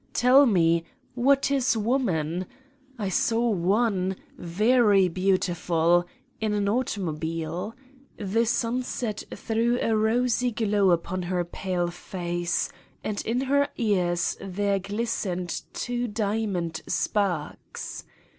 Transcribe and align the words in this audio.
Tell 0.13 0.47
me 0.47 0.83
what 1.13 1.51
is 1.51 1.77
Woman? 1.77 2.47
I 2.97 3.07
saw 3.09 3.47
one 3.51 4.15
very 4.35 5.07
beautiful 5.07 6.07
in 6.39 6.53
an 6.55 6.67
automobile. 6.67 7.75
The 8.17 8.47
sunset 8.47 9.23
threw 9.35 9.77
a 9.79 9.95
rosy 9.95 10.49
glow 10.49 10.89
upon 10.89 11.21
her 11.21 11.45
pale 11.45 11.89
face 11.91 12.71
and 13.03 13.23
in 13.27 13.41
her 13.41 13.67
ears 13.77 14.37
there 14.41 14.79
glistened 14.79 15.61
two 15.71 16.07
diamond 16.07 16.81
sparks. 16.87 18.03